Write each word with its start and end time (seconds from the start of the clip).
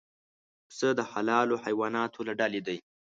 پسه 0.67 0.87
د 0.99 1.01
حلالو 1.11 1.55
حیواناتو 1.65 2.19
له 2.27 2.33
ډلې 2.39 2.61
دی. 2.67 2.77